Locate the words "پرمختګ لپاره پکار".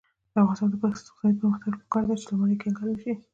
1.41-2.03